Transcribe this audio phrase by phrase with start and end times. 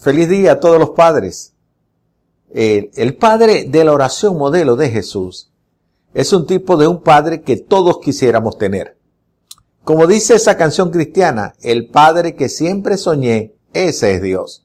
[0.00, 1.52] Feliz día a todos los padres.
[2.54, 5.52] El, padre de la oración modelo de Jesús
[6.14, 8.96] es un tipo de un padre que todos quisiéramos tener.
[9.84, 14.64] Como dice esa canción cristiana, el padre que siempre soñé, ese es Dios.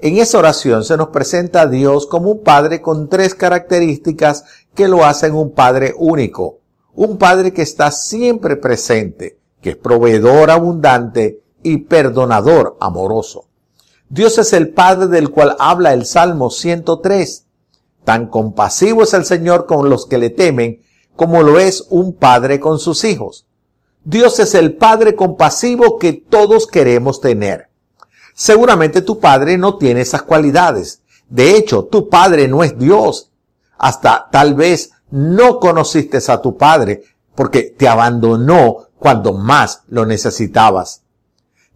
[0.00, 4.88] En esa oración se nos presenta a Dios como un padre con tres características que
[4.88, 6.58] lo hacen un padre único.
[6.92, 13.46] Un padre que está siempre presente, que es proveedor abundante y perdonador amoroso.
[14.08, 17.44] Dios es el Padre del cual habla el Salmo 103.
[18.04, 20.82] Tan compasivo es el Señor con los que le temen
[21.16, 23.46] como lo es un padre con sus hijos.
[24.04, 27.70] Dios es el Padre compasivo que todos queremos tener.
[28.34, 31.00] Seguramente tu Padre no tiene esas cualidades.
[31.28, 33.32] De hecho, tu Padre no es Dios.
[33.78, 37.02] Hasta tal vez no conociste a tu Padre
[37.34, 41.02] porque te abandonó cuando más lo necesitabas.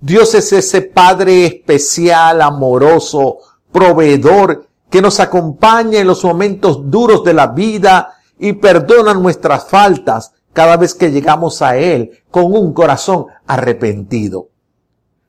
[0.00, 3.38] Dios es ese Padre especial, amoroso,
[3.70, 10.32] proveedor, que nos acompaña en los momentos duros de la vida y perdona nuestras faltas
[10.52, 14.48] cada vez que llegamos a Él con un corazón arrepentido.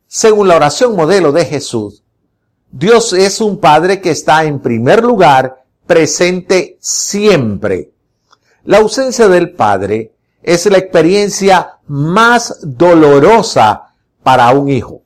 [0.07, 2.03] Según la oración modelo de Jesús,
[2.71, 7.91] Dios es un Padre que está en primer lugar presente siempre.
[8.63, 13.90] La ausencia del Padre es la experiencia más dolorosa
[14.23, 15.01] para un hijo.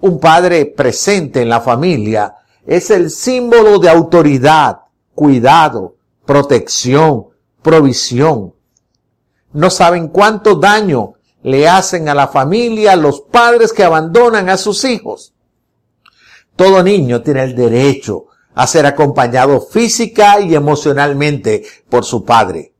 [0.00, 4.80] Un padre presente en la familia es el símbolo de autoridad,
[5.14, 7.26] cuidado, protección,
[7.62, 8.54] provisión.
[9.52, 14.84] No saben cuánto daño le hacen a la familia los padres que abandonan a sus
[14.84, 15.34] hijos.
[16.56, 22.74] Todo niño tiene el derecho a ser acompañado física y emocionalmente por su padre.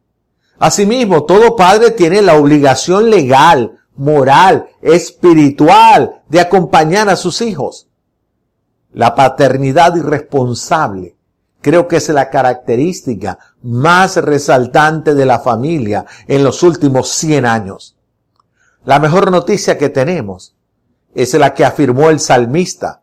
[0.59, 7.89] Asimismo, todo padre tiene la obligación legal moral, espiritual de acompañar a sus hijos.
[8.93, 11.17] La paternidad irresponsable
[11.61, 17.97] creo que es la característica más resaltante de la familia en los últimos 100 años.
[18.85, 20.55] La mejor noticia que tenemos
[21.15, 23.03] es la que afirmó el salmista.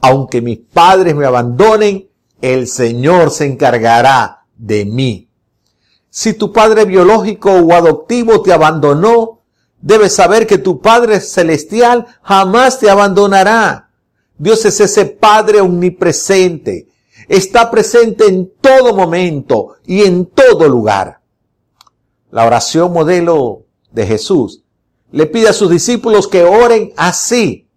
[0.00, 2.10] Aunque mis padres me abandonen,
[2.42, 5.30] el Señor se encargará de mí.
[6.10, 9.40] Si tu padre biológico o adoptivo te abandonó,
[9.84, 13.90] Debes saber que tu Padre Celestial jamás te abandonará.
[14.38, 16.88] Dios es ese Padre omnipresente.
[17.28, 21.20] Está presente en todo momento y en todo lugar.
[22.30, 24.62] La oración modelo de Jesús
[25.10, 27.68] le pide a sus discípulos que oren así.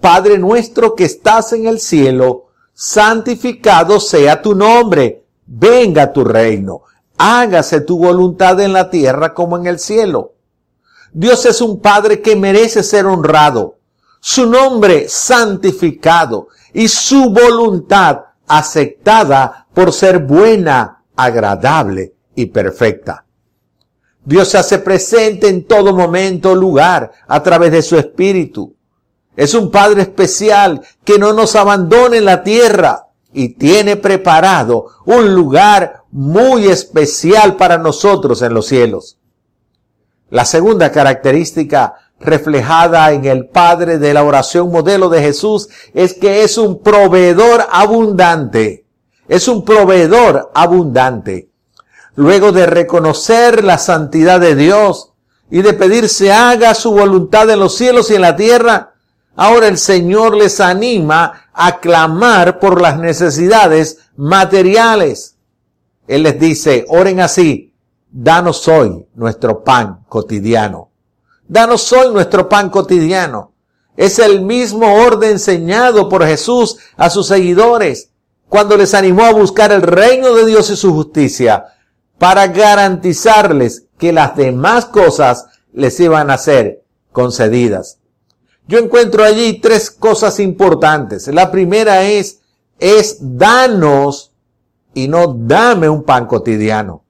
[0.00, 6.82] Padre nuestro que estás en el cielo, santificado sea tu nombre, venga tu reino,
[7.16, 10.32] hágase tu voluntad en la tierra como en el cielo.
[11.12, 13.78] Dios es un Padre que merece ser honrado,
[14.20, 23.24] su nombre santificado y su voluntad aceptada por ser buena, agradable y perfecta.
[24.24, 28.74] Dios se hace presente en todo momento, lugar, a través de su Espíritu.
[29.36, 35.34] Es un Padre especial que no nos abandona en la tierra y tiene preparado un
[35.34, 39.19] lugar muy especial para nosotros en los cielos.
[40.30, 46.44] La segunda característica reflejada en el Padre de la oración modelo de Jesús es que
[46.44, 48.86] es un proveedor abundante.
[49.26, 51.50] Es un proveedor abundante.
[52.14, 55.12] Luego de reconocer la santidad de Dios
[55.50, 58.94] y de pedir se haga su voluntad en los cielos y en la tierra,
[59.34, 65.36] ahora el Señor les anima a clamar por las necesidades materiales.
[66.06, 67.69] Él les dice, oren así,
[68.12, 70.90] Danos hoy nuestro pan cotidiano.
[71.46, 73.52] Danos hoy nuestro pan cotidiano.
[73.96, 78.10] Es el mismo orden enseñado por Jesús a sus seguidores
[78.48, 81.66] cuando les animó a buscar el reino de Dios y su justicia
[82.18, 86.82] para garantizarles que las demás cosas les iban a ser
[87.12, 87.98] concedidas.
[88.66, 91.28] Yo encuentro allí tres cosas importantes.
[91.28, 92.40] La primera es,
[92.80, 94.32] es danos
[94.94, 97.04] y no dame un pan cotidiano.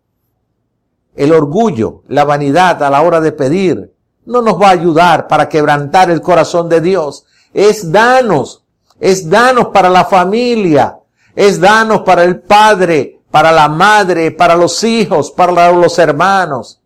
[1.15, 3.93] El orgullo, la vanidad a la hora de pedir,
[4.27, 7.25] no nos va a ayudar para quebrantar el corazón de Dios.
[7.53, 8.65] Es danos,
[9.01, 10.99] es danos para la familia,
[11.35, 16.81] es danos para el padre, para la madre, para los hijos, para los hermanos.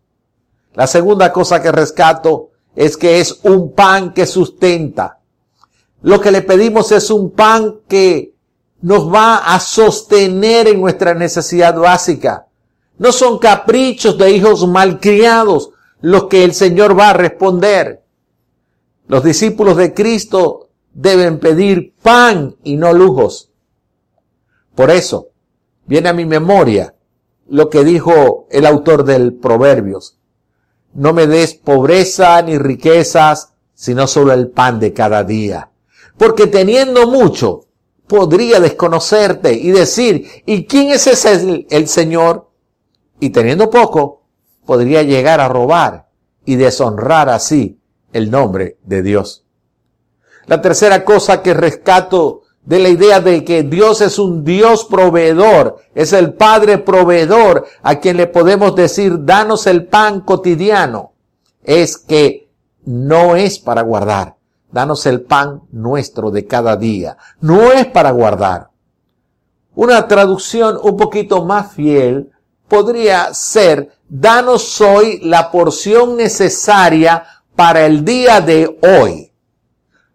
[0.73, 5.19] La segunda cosa que rescato es que es un pan que sustenta.
[6.01, 8.35] Lo que le pedimos es un pan que
[8.81, 12.44] nos va a sostener en nuestra necesidad básica.
[12.97, 15.71] No son caprichos de hijos malcriados
[16.01, 18.03] los que el Señor va a responder.
[19.07, 23.51] Los discípulos de Cristo deben pedir pan y no lujos.
[24.75, 25.29] Por eso,
[25.85, 26.95] viene a mi memoria
[27.47, 30.17] lo que dijo el autor del Proverbios.
[30.93, 35.69] No me des pobreza ni riquezas, sino solo el pan de cada día.
[36.17, 37.65] Porque teniendo mucho,
[38.07, 42.49] podría desconocerte y decir, ¿y quién es ese el, el Señor?
[43.19, 44.23] Y teniendo poco,
[44.65, 46.07] podría llegar a robar
[46.45, 47.79] y deshonrar así
[48.13, 49.45] el nombre de Dios.
[50.47, 55.77] La tercera cosa que rescato de la idea de que Dios es un Dios proveedor,
[55.93, 61.13] es el Padre proveedor a quien le podemos decir, danos el pan cotidiano,
[61.63, 62.49] es que
[62.85, 64.35] no es para guardar,
[64.71, 68.69] danos el pan nuestro de cada día, no es para guardar.
[69.75, 72.31] Una traducción un poquito más fiel
[72.67, 77.23] podría ser, danos hoy la porción necesaria
[77.55, 79.31] para el día de hoy.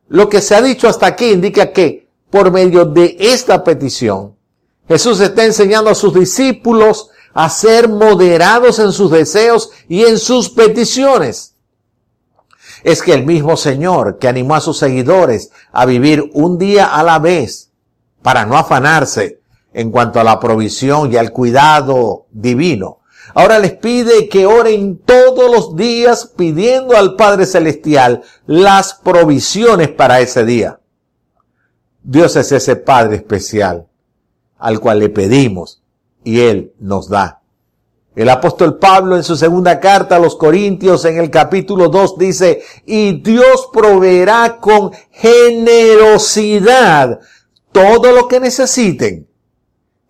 [0.08, 4.36] Lo que se ha dicho hasta aquí indica que por medio de esta petición,
[4.88, 10.50] Jesús está enseñando a sus discípulos a ser moderados en sus deseos y en sus
[10.50, 11.54] peticiones.
[12.82, 17.02] Es que el mismo Señor que animó a sus seguidores a vivir un día a
[17.02, 17.70] la vez
[18.22, 19.39] para no afanarse
[19.72, 23.00] en cuanto a la provisión y al cuidado divino,
[23.34, 30.20] Ahora les pide que oren todos los días pidiendo al Padre Celestial las provisiones para
[30.20, 30.78] ese día.
[32.02, 33.86] Dios es ese Padre especial
[34.58, 35.82] al cual le pedimos
[36.24, 37.40] y Él nos da.
[38.16, 42.62] El apóstol Pablo en su segunda carta a los Corintios en el capítulo 2 dice,
[42.84, 47.20] y Dios proveerá con generosidad
[47.72, 49.29] todo lo que necesiten.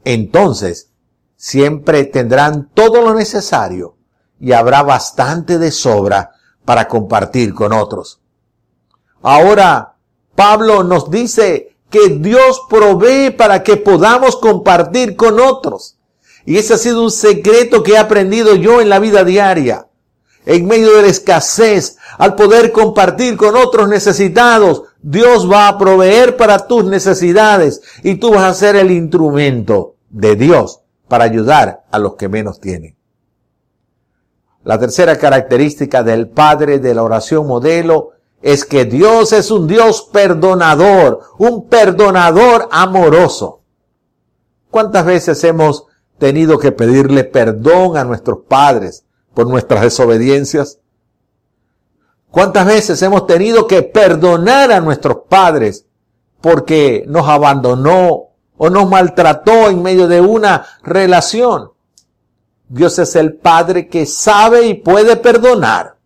[0.04, 0.90] Entonces,
[1.36, 3.96] siempre tendrán todo lo necesario
[4.38, 6.32] y habrá bastante de sobra
[6.64, 8.20] para compartir con otros.
[9.22, 9.96] Ahora,
[10.34, 15.96] Pablo nos dice que Dios provee para que podamos compartir con otros.
[16.46, 19.88] Y ese ha sido un secreto que he aprendido yo en la vida diaria.
[20.46, 26.36] En medio de la escasez, al poder compartir con otros necesitados, Dios va a proveer
[26.36, 31.98] para tus necesidades y tú vas a ser el instrumento de Dios para ayudar a
[31.98, 32.96] los que menos tienen.
[34.62, 38.10] La tercera característica del Padre de la oración modelo
[38.42, 43.62] es que Dios es un Dios perdonador, un perdonador amoroso.
[44.70, 45.86] ¿Cuántas veces hemos
[46.18, 49.04] tenido que pedirle perdón a nuestros padres
[49.34, 50.79] por nuestras desobediencias?
[52.30, 55.86] ¿Cuántas veces hemos tenido que perdonar a nuestros padres
[56.40, 58.30] porque nos abandonó
[58.62, 61.72] o nos maltrató en medio de una relación.
[62.68, 65.96] Dios es el Padre que sabe y puede perdonar.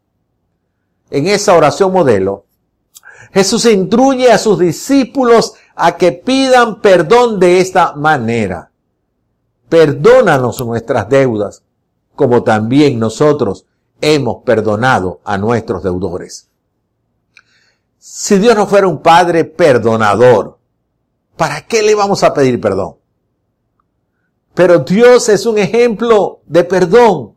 [1.11, 2.45] En esa oración modelo,
[3.33, 8.71] Jesús instruye a sus discípulos a que pidan perdón de esta manera.
[9.69, 11.65] Perdónanos nuestras deudas,
[12.15, 13.67] como también nosotros
[14.13, 16.49] hemos perdonado a nuestros deudores.
[17.99, 20.59] Si Dios no fuera un Padre perdonador,
[21.37, 22.97] ¿Para qué le vamos a pedir perdón?
[24.55, 27.37] Pero Dios es un ejemplo de perdón.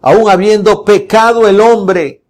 [0.00, 2.22] Aún habiendo pecado el hombre,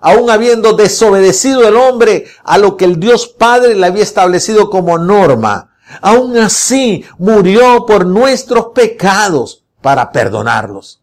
[0.00, 4.96] aún habiendo desobedecido el hombre a lo que el Dios Padre le había establecido como
[4.96, 11.01] norma, aún así murió por nuestros pecados para perdonarlos.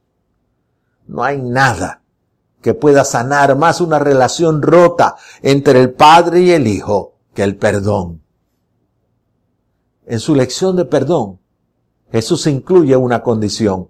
[1.10, 2.02] No hay nada
[2.62, 7.58] que pueda sanar más una relación rota entre el Padre y el Hijo que el
[7.58, 8.22] perdón
[10.10, 11.40] en su lección de perdón,
[12.12, 13.90] Jesús incluye una condición.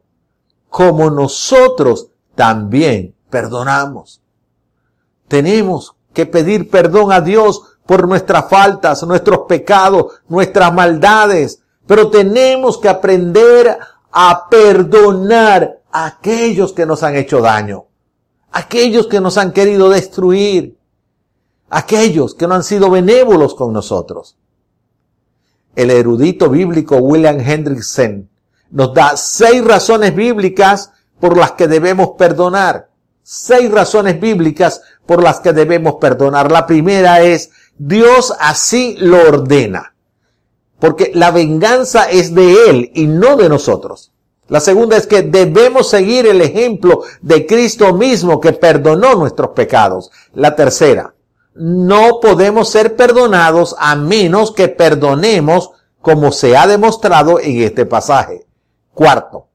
[0.67, 4.21] Como nosotros también perdonamos.
[5.29, 11.61] Tenemos que pedir perdón a Dios por nuestras faltas, nuestros pecados, nuestras maldades.
[11.87, 13.79] Pero tenemos que aprender
[14.11, 17.85] a perdonar aquellos que nos han hecho daño.
[18.51, 20.77] Aquellos que nos han querido destruir.
[21.69, 24.37] Aquellos que no han sido benévolos con nosotros
[25.79, 28.29] el erudito bíblico William Hendrickson
[28.71, 30.91] nos da seis razones bíblicas
[31.21, 32.89] por las que debemos perdonar.
[33.23, 36.51] Seis razones bíblicas por las que debemos perdonar.
[36.51, 39.93] La primera es, Dios así lo ordena.
[40.79, 44.11] Porque la venganza es de Él y no de nosotros.
[44.49, 50.11] La segunda es que debemos seguir el ejemplo de Cristo mismo que perdonó nuestros pecados.
[50.33, 51.13] La tercera,
[51.53, 55.69] no podemos ser perdonados a menos que perdonemos
[56.01, 58.47] como se ha demostrado en este pasaje.
[58.91, 59.49] Cuarto,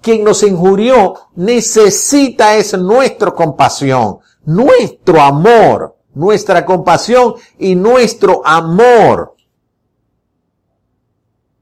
[0.00, 9.34] quien nos injurió necesita es nuestra compasión, nuestro amor, nuestra compasión y nuestro amor.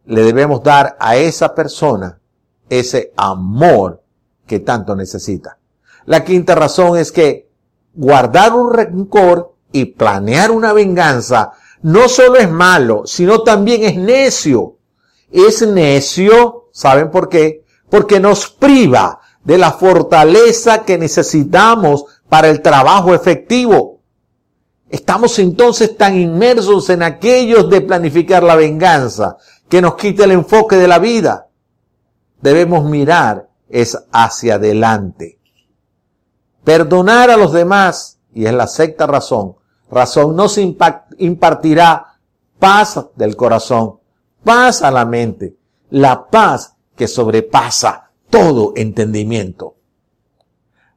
[0.04, 2.20] Le debemos dar a esa persona
[2.68, 4.02] ese amor
[4.46, 5.58] que tanto necesita.
[6.04, 7.48] La quinta razón es que
[7.94, 14.76] guardar un rencor y planear una venganza no solo es malo, sino también es necio.
[15.30, 17.64] Es necio, ¿saben por qué?
[17.90, 24.00] Porque nos priva de la fortaleza que necesitamos para el trabajo efectivo.
[24.88, 29.36] Estamos entonces tan inmersos en aquellos de planificar la venganza
[29.68, 31.45] que nos quita el enfoque de la vida.
[32.46, 35.40] Debemos mirar es hacia adelante.
[36.62, 39.56] Perdonar a los demás, y es la sexta razón,
[39.90, 40.62] razón no se
[41.18, 42.20] impartirá
[42.60, 43.98] paz del corazón,
[44.44, 45.56] paz a la mente,
[45.90, 49.74] la paz que sobrepasa todo entendimiento.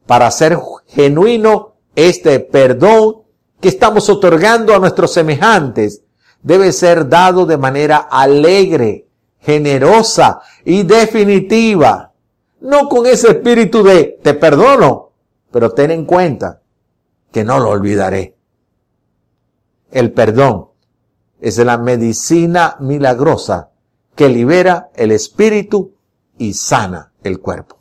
[0.05, 3.23] Para ser genuino, este perdón
[3.59, 6.03] que estamos otorgando a nuestros semejantes
[6.43, 9.08] debe ser dado de manera alegre,
[9.41, 12.13] generosa y definitiva.
[12.61, 15.11] No con ese espíritu de te perdono,
[15.51, 16.61] pero ten en cuenta
[17.31, 18.35] que no lo olvidaré.
[19.91, 20.69] El perdón
[21.39, 23.71] es la medicina milagrosa
[24.15, 25.93] que libera el espíritu
[26.37, 27.77] y sana el cuerpo.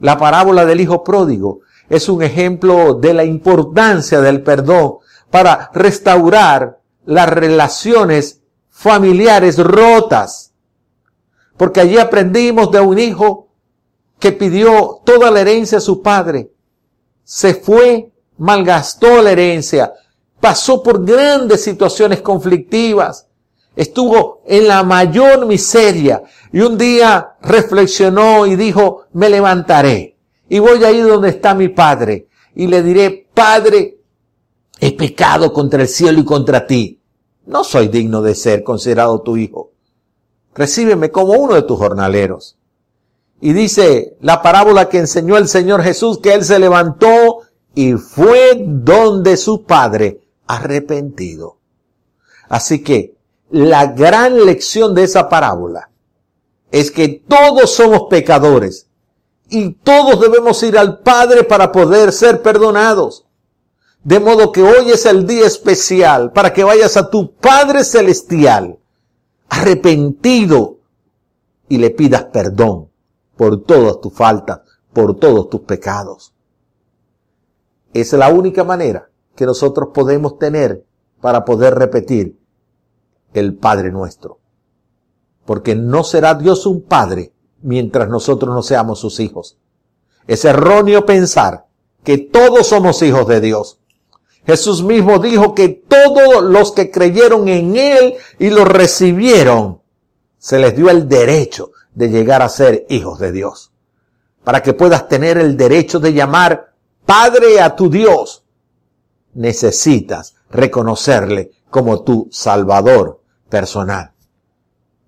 [0.00, 4.96] La parábola del hijo pródigo es un ejemplo de la importancia del perdón
[5.30, 8.42] para restaurar las relaciones
[8.76, 10.52] familiares rotas.
[11.56, 13.48] Porque allí aprendimos de un hijo
[14.18, 16.50] que pidió toda la herencia a su padre.
[17.24, 19.94] Se fue, malgastó la herencia,
[20.38, 23.26] pasó por grandes situaciones conflictivas,
[23.74, 30.18] estuvo en la mayor miseria y un día reflexionó y dijo, me levantaré
[30.48, 33.98] y voy a ir donde está mi padre y le diré, Padre,
[34.80, 37.00] he pecado contra el cielo y contra ti.
[37.46, 39.70] No soy digno de ser considerado tu hijo.
[40.54, 42.56] Recíbeme como uno de tus jornaleros.
[43.40, 47.42] Y dice la parábola que enseñó el Señor Jesús que él se levantó
[47.74, 51.58] y fue donde su padre arrepentido.
[52.48, 53.16] Así que
[53.50, 55.90] la gran lección de esa parábola
[56.70, 58.88] es que todos somos pecadores
[59.48, 63.25] y todos debemos ir al Padre para poder ser perdonados.
[64.06, 68.78] De modo que hoy es el día especial para que vayas a tu Padre Celestial
[69.48, 70.76] arrepentido
[71.68, 72.88] y le pidas perdón
[73.36, 74.60] por todas tus faltas,
[74.92, 76.32] por todos tus pecados.
[77.92, 80.86] Es la única manera que nosotros podemos tener
[81.20, 82.38] para poder repetir
[83.34, 84.38] el Padre nuestro.
[85.44, 89.58] Porque no será Dios un Padre mientras nosotros no seamos sus hijos.
[90.28, 91.66] Es erróneo pensar
[92.04, 93.80] que todos somos hijos de Dios.
[94.46, 99.80] Jesús mismo dijo que todos los que creyeron en Él y lo recibieron,
[100.38, 103.72] se les dio el derecho de llegar a ser hijos de Dios.
[104.44, 106.72] Para que puedas tener el derecho de llamar
[107.04, 108.44] Padre a tu Dios,
[109.34, 114.12] necesitas reconocerle como tu Salvador personal.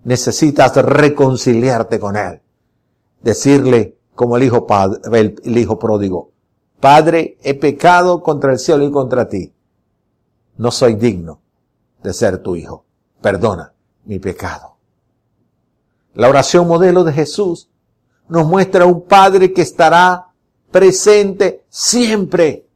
[0.03, 2.41] Necesitas reconciliarte con Él.
[3.21, 6.33] Decirle como el hijo, padre, el hijo pródigo,
[6.81, 9.53] Padre, he pecado contra el cielo y contra ti.
[10.57, 11.41] No soy digno
[12.03, 12.85] de ser tu hijo.
[13.21, 13.73] Perdona
[14.05, 14.77] mi pecado.
[16.15, 17.69] La oración modelo de Jesús
[18.29, 20.29] nos muestra un Padre que estará
[20.71, 22.67] presente siempre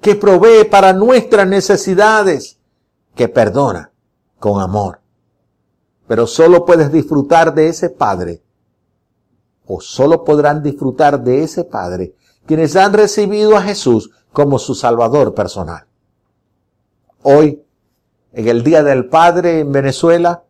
[0.00, 2.58] que provee para nuestras necesidades,
[3.14, 3.90] que perdona
[4.38, 5.00] con amor.
[6.06, 8.42] Pero solo puedes disfrutar de ese Padre,
[9.66, 12.14] o solo podrán disfrutar de ese Padre
[12.48, 15.84] quienes han recibido a Jesús como su Salvador personal.
[17.22, 17.62] Hoy,
[18.32, 20.44] en el Día del Padre en Venezuela,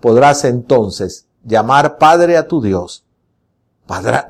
[0.00, 3.04] podrás entonces llamar Padre a tu Dios,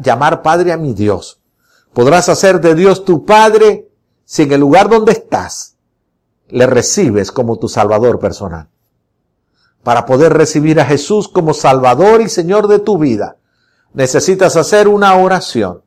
[0.01, 1.41] llamar Padre a mi Dios.
[1.93, 3.89] Podrás hacer de Dios tu Padre
[4.25, 5.77] si en el lugar donde estás
[6.49, 8.69] le recibes como tu Salvador personal.
[9.85, 13.37] Para poder recibir a Jesús como Salvador y Señor de tu vida,
[13.93, 15.83] necesitas hacer una oración.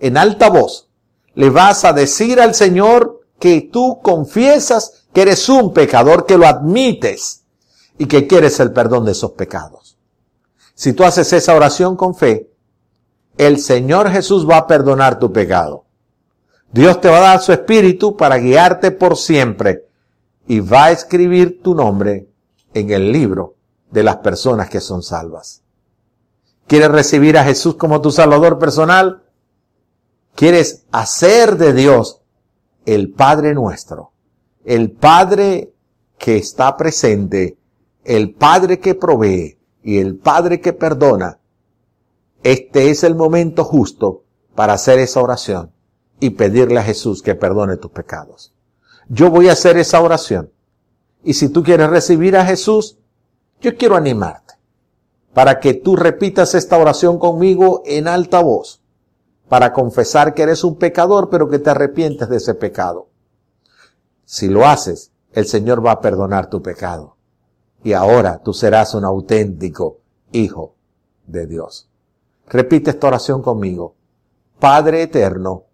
[0.00, 0.88] En alta voz,
[1.34, 6.46] le vas a decir al Señor que tú confiesas que eres un pecador, que lo
[6.46, 7.44] admites
[7.98, 9.98] y que quieres el perdón de esos pecados.
[10.74, 12.50] Si tú haces esa oración con fe,
[13.36, 15.84] el Señor Jesús va a perdonar tu pecado.
[16.72, 19.86] Dios te va a dar su espíritu para guiarte por siempre
[20.46, 22.28] y va a escribir tu nombre
[22.74, 23.56] en el libro
[23.90, 25.62] de las personas que son salvas.
[26.66, 29.22] ¿Quieres recibir a Jesús como tu Salvador personal?
[30.40, 32.22] ¿Quieres hacer de Dios
[32.86, 34.12] el Padre nuestro,
[34.64, 35.74] el Padre
[36.16, 37.58] que está presente,
[38.04, 41.40] el Padre que provee y el Padre que perdona,
[42.42, 45.72] este es el momento justo para hacer esa oración
[46.20, 48.54] y pedirle a Jesús que perdone tus pecados.
[49.10, 50.50] Yo voy a hacer esa oración.
[51.22, 52.96] Y si tú quieres recibir a Jesús,
[53.60, 54.54] yo quiero animarte
[55.34, 58.79] para que tú repitas esta oración conmigo en alta voz,
[59.50, 63.08] para confesar que eres un pecador, pero que te arrepientes de ese pecado.
[64.24, 67.16] Si lo haces, el Señor va a perdonar tu pecado.
[67.82, 69.98] Y ahora tú serás un auténtico
[70.30, 70.76] hijo
[71.26, 71.88] de Dios.
[72.46, 73.96] Repite esta oración conmigo.
[74.60, 75.64] Padre eterno,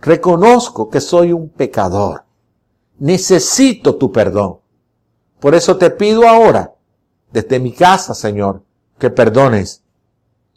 [0.00, 2.22] reconozco que soy un pecador.
[3.00, 4.60] Necesito tu perdón.
[5.40, 6.76] Por eso te pido ahora,
[7.32, 8.62] desde mi casa, Señor,
[8.96, 9.82] que perdones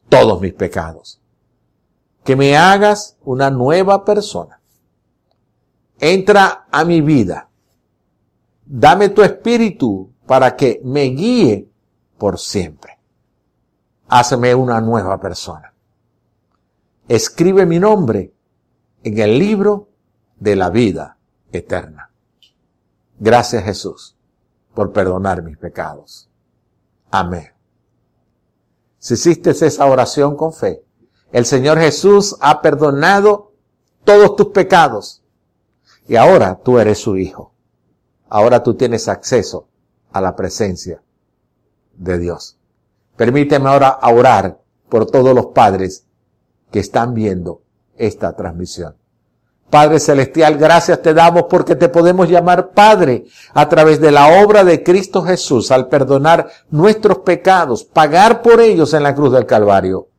[0.10, 1.21] todos mis pecados.
[2.24, 4.62] Que me hagas una nueva persona.
[6.00, 7.50] Entra a mi vida.
[8.66, 11.70] Dame tu espíritu para que me guíe
[12.18, 13.00] por siempre.
[14.08, 15.74] Hazme una nueva persona.
[17.08, 18.34] Escribe mi nombre
[19.04, 19.90] en el libro
[20.40, 21.18] de la vida
[21.52, 22.12] eterna.
[23.20, 24.16] Gracias Jesús
[24.74, 26.30] por perdonar mis pecados.
[27.12, 27.52] Amén.
[28.98, 30.84] Si hiciste esa oración con fe,
[31.32, 33.54] el Señor Jesús ha perdonado
[34.04, 35.22] todos tus pecados.
[36.08, 37.54] Y ahora tú eres su hijo.
[38.30, 39.68] Ahora tú tienes acceso
[40.12, 41.02] a la presencia
[41.94, 42.58] de Dios.
[43.16, 44.60] Permíteme ahora orar
[44.90, 46.06] por todos los padres
[46.72, 47.62] que están viendo
[47.98, 48.96] esta transmisión.
[49.70, 54.66] Padre Celestial, gracias te damos porque te podemos llamar Padre a través de la obra
[54.66, 60.11] de Cristo Jesús al perdonar nuestros pecados, pagar por ellos en la cruz del Calvario.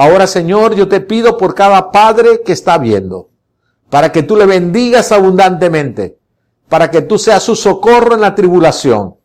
[0.00, 3.30] Ahora Señor, yo te pido por cada Padre que está viendo,
[3.90, 6.20] para que tú le bendigas abundantemente,
[6.68, 9.16] para que tú seas su socorro en la tribulación,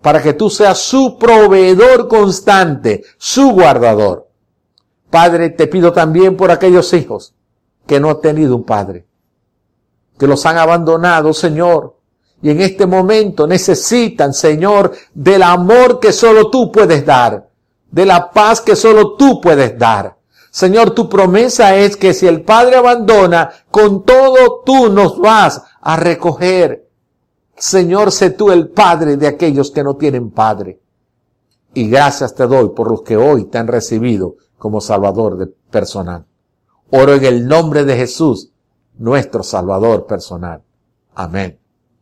[0.00, 4.30] para que tú seas su proveedor constante, su guardador.
[5.10, 7.34] Padre, te pido también por aquellos hijos
[7.86, 9.04] que no han tenido un padre,
[10.18, 11.98] que los han abandonado, Señor,
[12.40, 17.50] y en este momento necesitan, Señor, del amor que solo tú puedes dar,
[17.94, 20.16] de la paz que solo tú puedes dar.
[20.50, 25.96] Señor, tu promesa es que si el Padre abandona, con todo tú nos vas a
[25.96, 26.88] recoger.
[27.56, 30.80] Señor, sé tú el Padre de aquellos que no tienen Padre.
[31.72, 36.24] Y gracias te doy por los que hoy te han recibido como Salvador de personal.
[36.90, 38.50] Oro en el nombre de Jesús,
[38.98, 40.62] nuestro Salvador personal.
[41.14, 41.63] Amén.